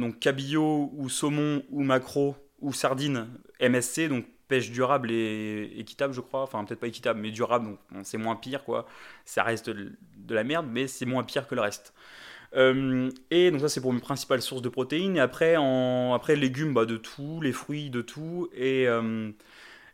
[0.00, 3.28] donc cabillaud ou saumon ou macro ou sardine
[3.60, 6.42] MSC, donc pêche durable et équitable, je crois.
[6.42, 8.86] Enfin, peut-être pas équitable, mais durable, donc c'est moins pire, quoi.
[9.24, 11.92] Ça reste de la merde, mais c'est moins pire que le reste.
[12.54, 15.16] Euh, et donc ça c'est pour mes principales sources de protéines.
[15.16, 18.48] Et après, en, après légumes, bah, de tout, les fruits, de tout.
[18.54, 19.30] Et, euh,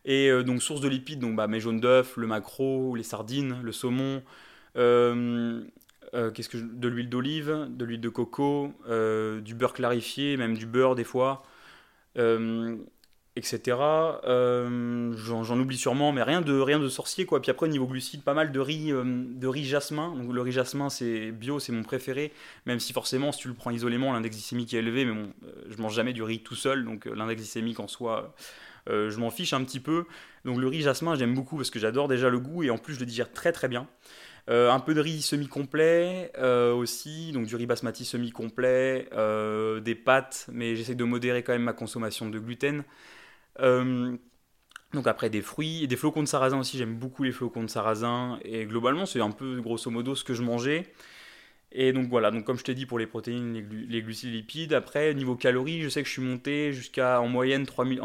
[0.05, 3.61] et euh, donc source de lipides, donc bah, mes jaunes d'œufs, le maquereau, les sardines,
[3.62, 4.23] le saumon.
[4.75, 8.73] qu'est-ce que de l'huile d'olive, de l'huile de coco,
[9.43, 11.45] du beurre clarifié, même du beurre des fois
[13.37, 13.77] etc.
[14.25, 17.42] Euh, j'en oublie sûrement, mais rien de, rien de sorcier quoi.
[17.42, 20.14] Puis après, au niveau glucides, pas mal de riz, euh, de riz jasmin.
[20.14, 22.33] Donc le riz jasmin, c'est bio, c'est mon préféré.
[22.66, 25.05] Même si forcément, si tu le prends isolément, l'index glycémique est élevé.
[25.05, 28.35] Mais bon, euh, je mange jamais du riz tout seul, donc l'index glycémique en soi,
[28.87, 30.05] je m'en fiche un petit peu.
[30.44, 32.94] Donc le riz jasmin, j'aime beaucoup parce que j'adore déjà le goût et en plus,
[32.94, 33.88] je le digère très très bien.
[34.47, 36.31] un peu de riz semi-complet
[36.77, 39.09] aussi, donc du riz basmati semi-complet,
[39.83, 42.85] des pâtes, mais j'essaie de modérer quand même ma consommation de gluten.
[43.61, 44.17] Euh,
[44.93, 48.38] donc après des fruits des flocons de sarrasin aussi, j'aime beaucoup les flocons de sarrasin
[48.45, 50.93] et globalement c'est un peu grosso modo ce que je mangeais.
[51.73, 53.53] Et donc voilà, donc comme je t'ai dit pour les protéines,
[53.88, 57.27] les, glucides, les lipides, après niveau calories, je sais que je suis monté jusqu'à en
[57.27, 58.01] moyenne 3000,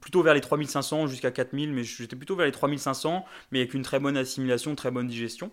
[0.00, 3.82] plutôt vers les 3500 jusqu'à 4000, mais j'étais plutôt vers les 3500, mais avec une
[3.82, 5.52] très bonne assimilation, très bonne digestion.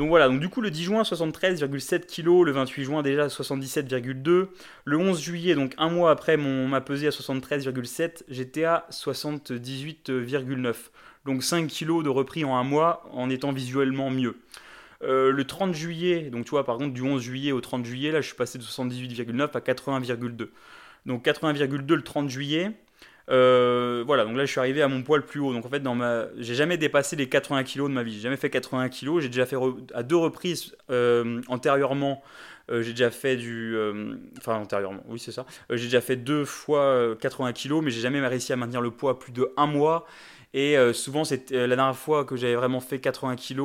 [0.00, 4.46] Donc voilà, donc du coup le 10 juin 73,7 kg, le 28 juin déjà 77,2,
[4.86, 10.74] le 11 juillet donc un mois après mon, ma pesée à 73,7, j'étais à 78,9.
[11.26, 14.38] Donc 5 kg de repris en un mois en étant visuellement mieux.
[15.02, 18.10] Euh, le 30 juillet, donc tu vois par contre du 11 juillet au 30 juillet,
[18.10, 20.48] là je suis passé de 78,9 à 80,2.
[21.04, 22.72] Donc 80,2 le 30 juillet,
[23.28, 25.52] euh, voilà, donc là je suis arrivé à mon poids le plus haut.
[25.52, 28.14] Donc en fait, dans ma, j'ai jamais dépassé les 80 kg de ma vie.
[28.14, 29.20] J'ai jamais fait 80 kg.
[29.20, 29.56] J'ai déjà fait
[29.94, 32.22] à deux reprises euh, antérieurement.
[32.70, 33.76] Euh, j'ai déjà fait du,
[34.38, 35.44] enfin antérieurement, oui c'est ça.
[35.70, 39.18] j'ai déjà fait deux fois 80 kg, mais j'ai jamais réussi à maintenir le poids
[39.18, 40.06] plus de un mois.
[40.52, 43.58] Et souvent, c'était la dernière fois que j'avais vraiment fait 80 kg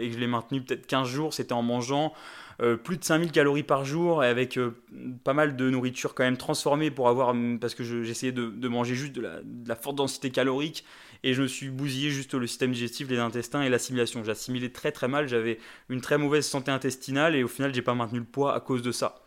[0.00, 2.12] et que je l'ai maintenu peut-être 15 jours, c'était en mangeant
[2.62, 4.74] euh, plus de 5000 calories par jour et avec euh,
[5.24, 8.94] pas mal de nourriture quand même transformée pour avoir, mm, parce que j'essayais de, manger
[8.94, 9.20] juste de
[9.66, 10.84] la, forte densité calorique
[11.22, 14.24] et je me suis bousillé juste le système digestif, les intestins et l'assimilation.
[14.24, 15.58] J'assimilais très très mal, j'avais
[15.90, 18.82] une très mauvaise santé intestinale et au final j'ai pas maintenu le poids à cause
[18.82, 19.22] de ça.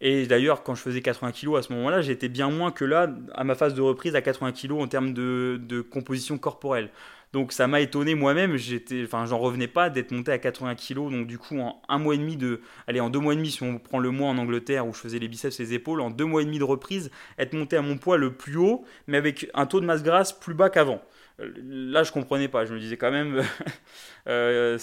[0.00, 3.08] Et d'ailleurs, quand je faisais 80 kg à ce moment-là, j'étais bien moins que là,
[3.34, 6.90] à ma phase de reprise, à 80 kg en termes de, de composition corporelle.
[7.34, 11.10] Donc ça m'a étonné moi-même, j'étais, enfin j'en revenais pas d'être monté à 80 kg.
[11.10, 13.50] Donc du coup en un mois et demi de, allez en deux mois et demi
[13.50, 16.00] si on prend le mois en Angleterre où je faisais les biceps et les épaules,
[16.00, 18.84] en deux mois et demi de reprise, être monté à mon poids le plus haut,
[19.08, 21.02] mais avec un taux de masse grasse plus bas qu'avant.
[21.40, 23.42] Euh, là je comprenais pas, je me disais quand même,
[24.28, 24.78] euh,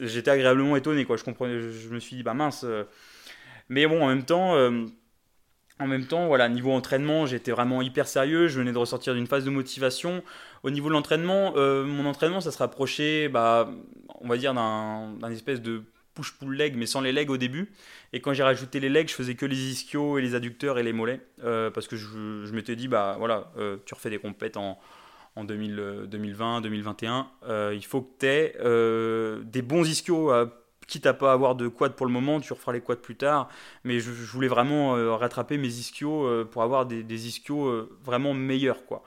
[0.00, 1.16] j'étais agréablement étonné quoi.
[1.16, 2.64] Je comprenais, je me suis dit bah mince.
[2.64, 2.82] Euh.
[3.68, 4.56] mais bon en même temps.
[5.78, 8.48] En même temps, voilà, niveau entraînement, j'étais vraiment hyper sérieux.
[8.48, 10.22] Je venais de ressortir d'une phase de motivation.
[10.62, 13.70] Au niveau de l'entraînement, euh, mon entraînement, ça se rapprochait, bah,
[14.20, 15.82] on va dire, d'un espèce de
[16.14, 17.72] push-pull leg, mais sans les legs au début.
[18.12, 20.82] Et quand j'ai rajouté les legs, je faisais que les ischios et les adducteurs et
[20.82, 21.20] les mollets.
[21.42, 24.78] Euh, parce que je, m'étais dit, bah voilà, euh, tu refais des compètes en,
[25.36, 27.28] en 2020, 2021.
[27.72, 30.30] il faut que tu aies des bons ischios
[30.92, 33.48] quitte à pas avoir de quad pour le moment, tu referas les quads plus tard.
[33.84, 37.90] Mais je, voulais vraiment euh, rattraper mes ischios euh, pour avoir des, des ischios euh,
[38.04, 39.02] vraiment meilleurs, quoi.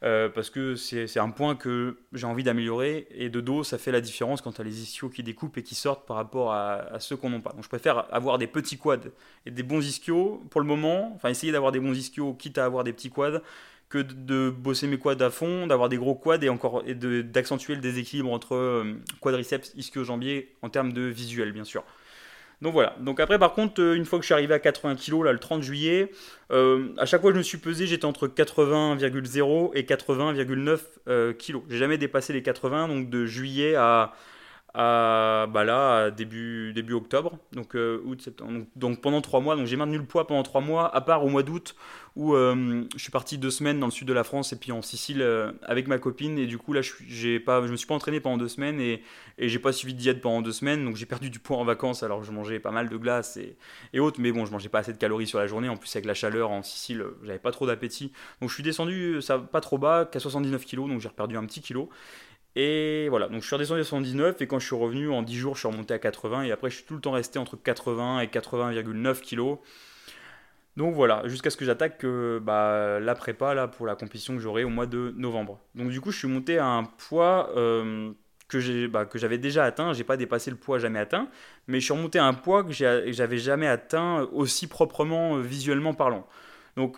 [0.00, 4.00] Parce que c'est un point que j'ai envie d'améliorer et de dos ça fait la
[4.00, 7.16] différence quand tu as les ischios qui découpent et qui sortent par rapport à, ceux
[7.16, 7.50] qu'on n'a pas.
[7.50, 9.10] Donc je préfère avoir des petits quads
[9.46, 12.64] et des bons ischios pour le moment, enfin essayer d'avoir des bons ischios quitte à
[12.64, 13.42] avoir des petits quads
[13.88, 17.80] que de bosser mes quads à fond, d'avoir des gros quads et encore d'accentuer le
[17.80, 21.84] déséquilibre entre euh, quadriceps, ischio-jambier en termes de visuel bien sûr.
[22.60, 22.96] Donc voilà.
[23.00, 25.32] Donc après par contre euh, une fois que je suis arrivé à 80 kg là
[25.32, 26.10] le 30 juillet,
[26.50, 31.60] euh, à chaque fois que je me suis pesé j'étais entre 80,0 et 80,9 kg.
[31.68, 34.12] J'ai jamais dépassé les 80 donc de juillet à
[34.78, 38.64] bah là, début, début octobre, donc août, septembre.
[38.76, 41.28] Donc, pendant trois mois, donc j'ai maintenu le poids pendant trois mois, à part au
[41.28, 41.74] mois d'août
[42.16, 44.82] où je suis parti deux semaines dans le sud de la France et puis en
[44.82, 45.24] Sicile
[45.62, 48.18] avec ma copine et du coup là je j'ai pas je me suis pas entraîné
[48.18, 49.02] pendant deux semaines et,
[49.38, 51.64] et j'ai pas suivi de diète pendant deux semaines donc j'ai perdu du poids en
[51.64, 53.56] vacances alors que je mangeais pas mal de glace et,
[53.92, 55.94] et autres mais bon je mangeais pas assez de calories sur la journée en plus
[55.94, 59.60] avec la chaleur en Sicile j'avais pas trop d'appétit donc je suis descendu ça pas
[59.60, 61.88] trop bas qu'à 79 kg donc j'ai perdu un petit kilo
[62.60, 65.36] et voilà, donc je suis redescendu à 79 et quand je suis revenu en 10
[65.36, 67.56] jours, je suis remonté à 80 et après je suis tout le temps resté entre
[67.56, 69.60] 80 et 80,9 kg.
[70.76, 72.04] Donc voilà, jusqu'à ce que j'attaque
[72.42, 75.60] bah, la prépa là, pour la compétition que j'aurai au mois de novembre.
[75.76, 78.10] Donc du coup, je suis monté à un poids euh,
[78.90, 79.92] bah, que j'avais déjà atteint.
[79.92, 81.28] J'ai pas dépassé le poids jamais atteint,
[81.68, 85.94] mais je suis remonté à un poids que j'avais jamais atteint aussi proprement euh, visuellement
[85.94, 86.26] parlant.
[86.76, 86.96] Donc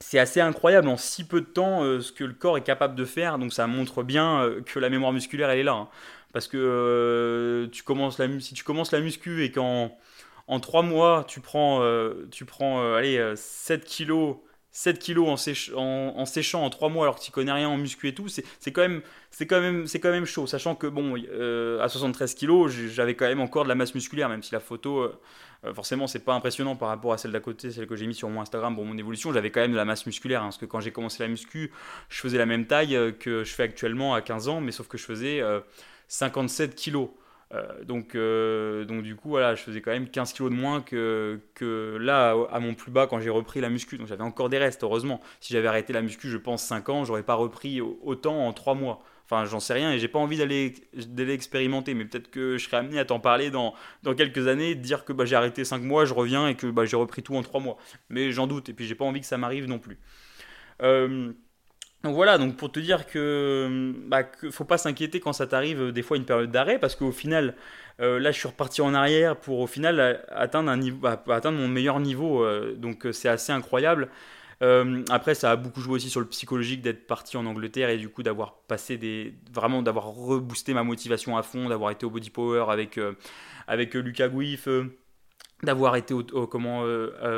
[0.00, 2.94] c'est assez incroyable en si peu de temps euh, ce que le corps est capable
[2.94, 3.38] de faire.
[3.38, 5.74] Donc ça montre bien euh, que la mémoire musculaire elle est là.
[5.74, 5.88] Hein.
[6.32, 7.66] Parce que euh,
[8.40, 9.96] si tu commences la muscu et qu'en
[10.46, 11.80] en 3 mois tu prends,
[12.30, 14.36] tu prends allez, 7 kilos
[14.72, 18.14] 7 kilos en, séchant en 3 mois alors que tu connais rien en muscu et
[18.14, 19.02] tout, c'est quand, même,
[19.48, 20.46] quand, même, chaud.
[20.46, 21.16] Sachant que, bon,
[21.80, 25.00] à 73 kilos, j'avais quand même encore de la masse musculaire, même si la photo,
[25.64, 28.14] euh, forcément, c'est pas impressionnant par rapport à celle d'à côté, celle que j'ai mis
[28.14, 29.32] sur mon Instagram pour mon évolution.
[29.32, 31.72] J'avais quand même de la masse musculaire, hein, parce que quand j'ai commencé la muscu,
[32.08, 34.88] je faisais la même taille euh, que je fais actuellement à 15 ans, mais sauf
[34.88, 35.42] que je faisais
[36.08, 36.74] 57
[37.52, 38.16] euh, donc,
[38.86, 41.40] donc du coup, voilà, je faisais quand même 15 kilos de moins que,
[42.00, 43.98] là, à mon plus bas, quand j'ai repris la muscu.
[43.98, 45.20] Donc j'avais encore des restes, heureusement.
[45.40, 48.74] Si j'avais arrêté la muscu, je pense 5 ans, j'aurais pas repris autant en 3
[48.74, 49.02] mois.
[49.32, 50.74] Enfin, j'en sais rien et j'ai pas envie d'aller
[51.32, 54.80] expérimenter, mais peut-être que je serai amené à t'en parler dans, dans quelques années, de
[54.80, 57.36] dire que bah, j'ai arrêté 5 mois, je reviens et que bah, j'ai repris tout
[57.36, 57.76] en 3 mois.
[58.08, 60.00] Mais j'en doute et puis j'ai pas envie que ça m'arrive non plus.
[60.82, 61.32] Euh,
[62.04, 65.92] donc voilà, donc pour te dire que, bah, faut pas s'inquiéter quand ça t'arrive euh,
[65.92, 67.54] des fois une période d'arrêt, parce qu'au final,
[68.00, 70.22] euh, là je suis reparti en arrière pour au final
[70.78, 74.08] niveau, bah, atteindre mon meilleur niveau, donc c'est assez incroyable.
[74.62, 77.96] Euh, après, ça a beaucoup joué aussi sur le psychologique d'être parti en Angleterre et
[77.96, 79.34] du coup d'avoir passé des.
[79.52, 83.14] vraiment d'avoir reboosté ma motivation à fond, d'avoir été au Body Power avec, euh,
[83.66, 84.68] avec euh, Lucas Guif.
[85.62, 86.84] D'avoir été au, comment,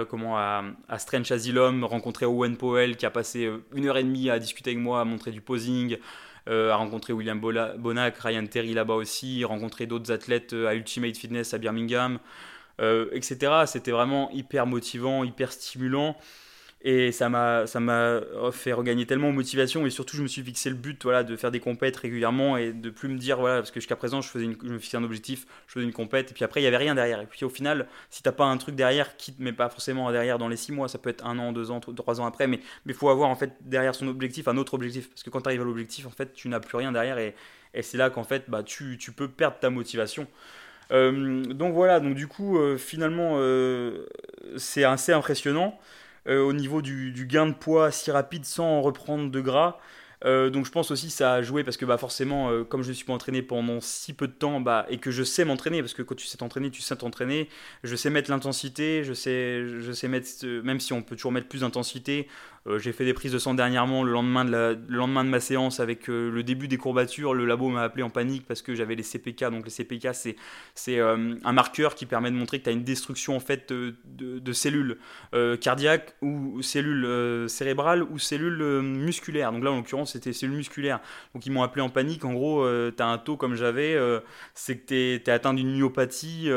[0.09, 0.65] comment à,
[0.99, 4.83] Strange Asylum, rencontrer Owen Powell qui a passé une heure et demie à discuter avec
[4.83, 5.97] moi, à montrer du posing,
[6.47, 11.59] à rencontrer William Bonac, Ryan Terry là-bas aussi, rencontrer d'autres athlètes à Ultimate Fitness à
[11.59, 12.19] Birmingham,
[12.81, 13.65] etc.
[13.67, 16.17] C'était vraiment hyper motivant, hyper stimulant.
[16.85, 20.43] Et ça m'a, ça m'a fait regagner tellement de motivation et surtout je me suis
[20.43, 23.59] fixé le but voilà, de faire des compètes régulièrement et de plus me dire, voilà,
[23.59, 26.33] parce que jusqu'à présent je, faisais je me fixais un objectif, je faisais une compète
[26.33, 27.21] et puis après il n'y avait rien derrière.
[27.21, 30.39] Et puis au final, si t'as pas un truc derrière, quitte mais pas forcément derrière
[30.39, 32.59] dans les six mois, ça peut être un an, deux ans, trois ans après, mais
[32.85, 35.09] il faut avoir en fait derrière son objectif un autre objectif.
[35.09, 37.37] Parce que quand tu arrives à l'objectif, en fait tu n'as plus rien derrière et,
[37.75, 40.27] et c'est là qu'en fait bah, tu, tu, peux perdre ta motivation.
[40.91, 44.07] Euh, donc voilà, donc du coup euh, finalement euh,
[44.57, 45.79] c'est assez impressionnant.
[46.29, 49.79] Euh, au niveau du, gain de poids si rapide sans reprendre de gras.
[50.25, 52.91] Euh, donc je pense aussi ça a joué parce que bah, forcément, euh, comme je
[52.91, 55.83] ne suis pas entraîné pendant si peu de temps bah, et que je sais m'entraîner,
[55.83, 57.49] parce que quand tu sais t'entraîner, tu sais t'entraîner,
[57.83, 61.49] je sais mettre l'intensité, je sais, je sais mettre, même si on peut toujours mettre
[61.49, 62.29] plus d'intensité,
[62.69, 65.29] euh, j'ai fait des prises de sang dernièrement le lendemain de, la, le lendemain de
[65.29, 67.35] ma séance avec euh, le début des courbatures.
[67.35, 69.51] Le labo m'a appelé en panique parce que j'avais les CPK.
[69.51, 70.37] Donc les CPK, c'est,
[70.75, 73.73] c'est euh, un marqueur qui permet de montrer que tu as une destruction en fait
[73.73, 74.99] de, de cellules
[75.61, 79.53] cardiaques ou cellules cérébrales ou cellules musculaires.
[79.53, 81.01] Donc là, en l'occurrence, c'était cellules musculaires.
[81.35, 82.25] Donc ils m'ont appelé en panique.
[82.25, 83.97] En gros, tu as un taux comme j'avais,
[84.55, 86.51] c'est que tu es, atteint d'une myopathie.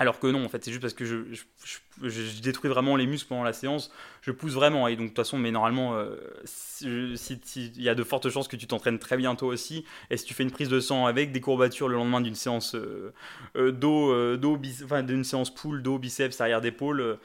[0.00, 3.44] Alors que non, en fait, c'est juste parce que je, détruis vraiment les muscles pendant
[3.44, 4.88] la séance, je pousse vraiment.
[4.88, 6.16] Et donc, de toute façon, mais normalement, euh,
[6.80, 9.84] il y a de fortes chances que tu t'entraînes très bien toi aussi.
[10.10, 12.74] Et si tu fais une prise de sang avec des courbatures le lendemain d'une séance
[12.74, 13.12] euh,
[13.56, 17.18] euh, dos, enfin, d'une séance pool, dos, biceps, arrière d'épaule,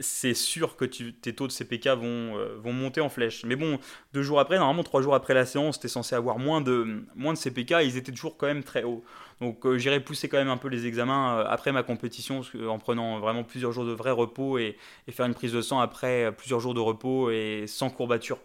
[0.00, 3.44] c'est sûr que tes taux de CPK vont, vont monter en flèche.
[3.44, 3.78] Mais bon,
[4.12, 7.04] deux jours après, normalement, trois jours après la séance, tu es censé avoir moins de,
[7.14, 7.76] moins de CPK.
[7.82, 9.04] Ils étaient toujours quand même très hauts.
[9.40, 12.78] Donc euh, j'irai pousser quand même un peu les examens euh, après ma compétition en
[12.78, 14.76] prenant vraiment plusieurs jours de vrai repos et,
[15.10, 18.38] faire une prise de sang après euh, plusieurs jours de repos et sans courbature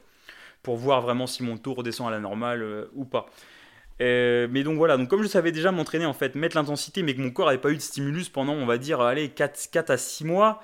[0.63, 3.27] pour voir vraiment si mon taux redescend à la normale ou pas.
[3.99, 7.21] mais donc voilà, donc comme je savais déjà m'entraîner en fait, mettre l'intensité, mais que
[7.21, 9.97] mon corps n'avait pas eu de stimulus pendant, on va dire, allez, 4, 4 à
[9.97, 10.63] 6 mois,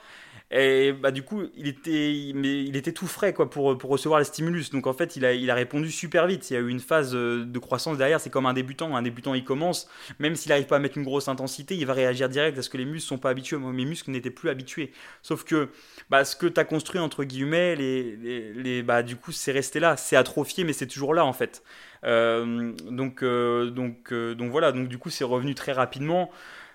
[0.54, 4.26] Et bah, du coup, il était, il était tout frais quoi, pour, pour recevoir les
[4.26, 4.70] stimulus.
[4.72, 6.52] Donc en fait, il a, il a répondu super vite.
[6.52, 8.20] Il y a eu une phase euh, de croissance derrière.
[8.20, 8.96] C'est comme un débutant.
[8.98, 9.90] Un débutant, il commence.
[10.20, 12.78] Même s'il n'arrive pas à mettre une grosse intensité, il va réagir direct parce que
[12.78, 13.56] les muscles sont pas habitués.
[13.56, 14.92] Moi, mes muscles n'étaient plus habitués.
[15.22, 15.70] Sauf que
[16.10, 18.18] bah, ce que tu as construit, entre guillemets, les,
[18.54, 19.96] les, bah, du coup, c'est resté là.
[19.96, 21.64] C'est atrophié, mais c'est toujours là en fait.
[22.04, 24.74] Euh, donc, euh, donc, donc voilà.
[24.74, 26.30] Donc du coup, c'est revenu très rapidement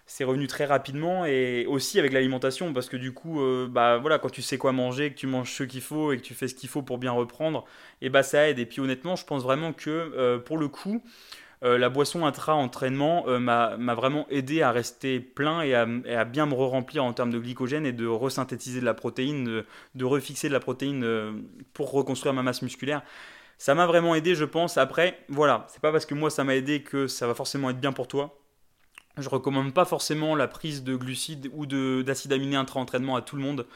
[0.06, 4.18] c'est revenu très rapidement et aussi avec l'alimentation parce que du coup euh, bah voilà
[4.20, 6.46] quand tu sais quoi manger que tu manges ce qu'il faut et que tu fais
[6.46, 7.64] ce qu'il faut pour bien reprendre
[8.00, 11.02] et bah ça aide et puis honnêtement je pense vraiment que euh, pour le coup
[11.64, 17.02] euh, la boisson intra-entraînement m'a vraiment aidé à rester plein et à, bien me re-remplir
[17.02, 20.60] en termes de glycogène et de resynthétiser de la protéine, de, de refixer de la
[20.60, 21.42] protéine
[21.72, 23.02] pour reconstruire ma masse musculaire.
[23.56, 24.76] Ça m'a vraiment aidé, je pense.
[24.76, 27.80] Après, voilà, c'est pas parce que moi ça m'a aidé que ça va forcément être
[27.80, 28.38] bien pour toi.
[29.18, 31.64] Je recommande pas forcément la prise de glucides ou
[32.02, 33.66] d'acide aminé intra-entraînement à tout le monde,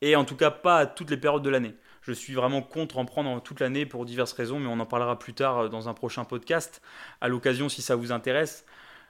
[0.00, 1.74] et en tout cas pas à toutes les périodes de l'année.
[2.02, 5.16] Je suis vraiment contre en prendre toute l'année pour diverses raisons, mais on en parlera
[5.16, 6.82] plus tard euh, dans un prochain podcast,
[7.20, 8.66] à l'occasion si ça vous intéresse.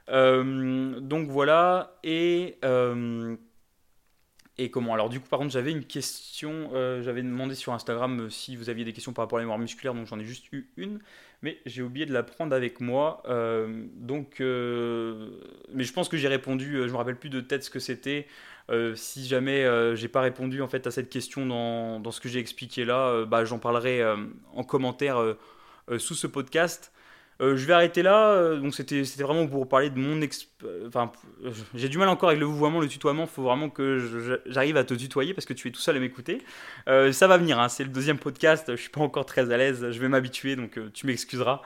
[0.09, 3.35] Euh, donc voilà, et, euh,
[4.59, 4.93] et comment?
[4.93, 6.69] Alors du coup, par contre, j'avais une question,
[7.01, 9.95] j'avais demandé sur Instagram si vous aviez des questions par rapport à la mémoire musculaire,
[9.95, 10.99] donc j'en ai juste eu une
[11.41, 13.23] mais j'ai oublié de la prendre avec moi.
[13.95, 14.41] Donc,
[15.73, 16.75] mais je pense que j'ai répondu.
[16.75, 18.27] Euh, je me rappelle plus de tête ce que c'était.
[18.95, 22.39] si jamais j'ai pas répondu en fait à cette question dans, dans ce que j'ai
[22.39, 24.03] expliqué là, bah, j'en parlerai
[24.53, 25.35] en commentaire
[25.97, 26.91] sous ce podcast.
[27.41, 28.31] Euh, je vais arrêter là.
[28.31, 30.19] Euh, donc c'était vraiment pour parler de mon
[30.87, 31.11] enfin
[31.73, 33.23] j'ai du mal encore avec le vouvoiement, le tutoiement.
[33.23, 35.99] Il faut vraiment que j'arrive à te tutoyer parce que tu es tout seul à
[35.99, 36.41] m'écouter.
[36.89, 37.59] Euh, ça va venir.
[37.59, 38.71] Hein, c'est le deuxième podcast.
[38.71, 39.89] Je suis pas encore très à l'aise.
[39.89, 41.61] Je vais m'habituer, donc tu m'excuseras.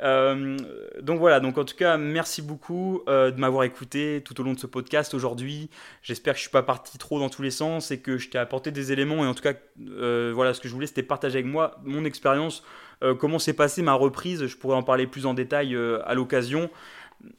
[0.00, 1.40] donc voilà.
[1.40, 5.14] Donc en tout cas, merci beaucoup de m'avoir écouté tout au long de ce podcast
[5.14, 5.70] aujourd'hui.
[6.02, 8.38] J'espère que je suis pas parti trop dans tous les sens et que je t'ai
[8.38, 9.24] apporté des éléments.
[9.24, 9.54] Et en tout cas,
[10.34, 12.62] voilà, ce que je voulais, c'était partager avec moi mon expérience
[13.02, 14.46] euh, comment s'est passée ma reprise?
[14.46, 16.70] Je pourrais en parler plus en détail euh, à l'occasion.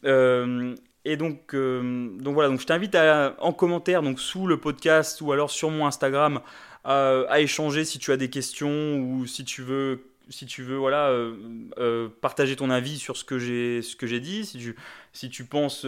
[0.05, 5.31] Euh, et donc, donc voilà, donc je t'invite en commentaire, donc sous le podcast ou
[5.31, 6.41] alors sur mon Instagram,
[6.83, 11.15] à échanger si tu as des questions ou si tu veux si tu veux voilà
[12.21, 14.45] partager ton avis sur ce que j'ai dit.
[14.47, 14.75] Si tu
[15.13, 15.85] si tu penses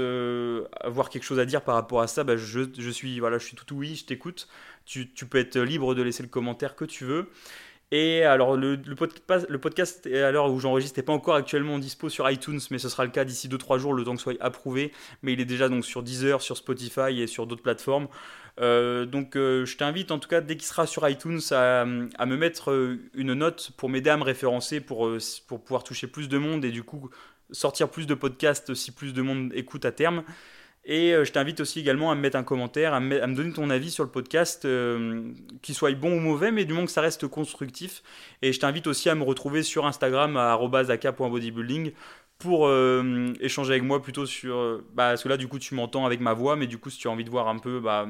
[0.81, 3.45] avoir quelque chose à dire par rapport à ça bah, je, je, suis voilà je
[3.45, 4.47] suis tout oui je t'écoute.
[4.85, 7.27] Tu, tu, peux être libre de laisser le commentaire que tu veux
[7.91, 12.59] et alors, le, podcast, à l'heure où j'enregistre, n'est pas encore actuellement dispo sur iTunes,
[12.69, 14.91] mais ce sera le cas d'ici 2-3 jours, le temps que soit approuvé.
[15.21, 18.09] Mais il est déjà donc sur Deezer, sur Spotify et sur d'autres plateformes.
[18.59, 22.25] Euh, donc, euh, je t'invite en tout cas, dès qu'il sera sur iTunes, à, à
[22.25, 25.09] me mettre euh, une note pour m'aider à me référencer, pour,
[25.47, 27.09] pour pouvoir toucher plus de monde et du coup
[27.51, 30.23] sortir plus de podcasts si plus de monde écoute à terme.
[30.89, 33.69] Et euh, je t'invite aussi également à me mettre un commentaire, à me, donner ton
[33.69, 37.01] avis sur le podcast, euh, qu'il soit bon ou mauvais, mais du moins que ça
[37.01, 38.01] reste constructif.
[38.41, 40.57] Et je t'invite aussi à me retrouver sur Instagram à
[42.39, 44.81] pour euh, échanger avec moi plutôt sur...
[44.93, 46.99] Bah, parce que là, du coup, tu m'entends avec ma voix, mais du coup, si
[46.99, 48.07] tu as envie de voir un peu bah,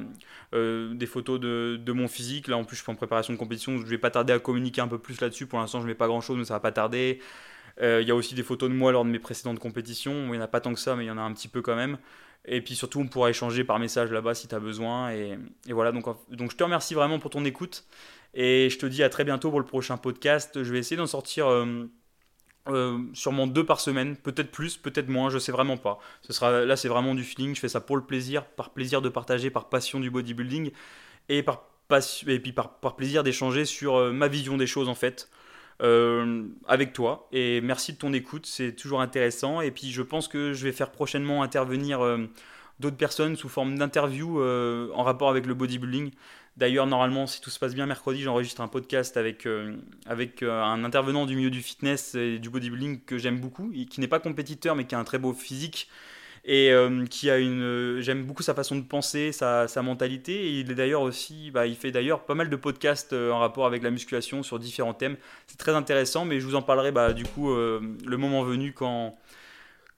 [0.51, 3.85] des photos de, mon physique, là, en plus, je suis en préparation de compétition, je
[3.87, 5.47] vais pas tarder à communiquer un peu plus là-dessus.
[5.47, 7.21] Pour l'instant, je mets pas grand-chose, mais ça va pas tarder.
[7.81, 10.25] Il y a aussi des photos de moi lors de mes précédentes compétitions.
[10.25, 11.47] Il n'y en a pas tant que ça, mais il y en a un petit
[11.47, 11.97] peu quand même.
[12.47, 15.11] Et puis surtout, on pourra échanger par message là-bas si tu as besoin.
[15.11, 15.37] Et,
[15.69, 17.85] voilà, donc, donc je te remercie vraiment pour ton écoute.
[18.33, 20.63] Et je te dis à très bientôt pour le prochain podcast.
[20.63, 21.89] Je vais essayer d'en sortir euh,
[22.69, 25.99] euh, sûrement deux par semaine, peut-être plus, peut-être moins, je sais vraiment pas.
[26.21, 27.53] Ce sera, là, c'est vraiment du feeling.
[27.55, 30.71] Je fais ça pour le plaisir, par plaisir de partager, par passion du bodybuilding
[31.29, 31.65] et, par,
[32.27, 35.29] et puis par, par plaisir d'échanger sur euh, ma vision des choses en fait.
[35.83, 37.27] Euh, avec toi.
[37.31, 39.61] Et merci de ton écoute, c'est toujours intéressant.
[39.61, 42.25] Et puis je pense que je vais faire prochainement intervenir euh,
[42.79, 46.11] d'autres personnes sous forme d'interview euh, en rapport avec le bodybuilding.
[46.57, 49.47] D'ailleurs, normalement, si tout se passe bien, mercredi, j'enregistre un podcast avec,
[50.07, 54.07] avec un intervenant du milieu du fitness et du bodybuilding que j'aime beaucoup, qui n'est
[54.07, 55.87] pas compétiteur mais qui a un très beau physique
[56.47, 60.59] et euh, qui a une euh, j'aime beaucoup sa façon de penser sa, mentalité et
[60.61, 63.65] il est d'ailleurs aussi bah, il fait d'ailleurs pas mal de podcasts euh, en rapport
[63.65, 67.11] avec la musculation sur différents thèmes c'est très intéressant mais je vous en parlerai bah,
[67.11, 69.17] du coup le moment venu quand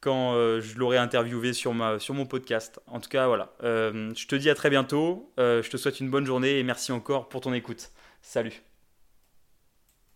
[0.02, 2.80] quand je l'aurai interviewé sur, ma, sur mon podcast.
[2.88, 3.52] En tout cas, voilà.
[3.62, 5.30] je te dis à très bientôt.
[5.38, 7.90] je te souhaite une bonne journée et merci encore pour ton écoute.
[8.22, 8.69] Salut.